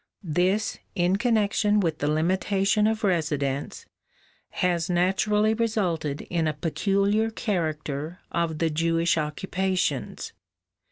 [0.23, 3.85] This, in connection with the limitation of residence,
[4.49, 10.33] has naturally resulted in a peculiar character of the Jewish occupations.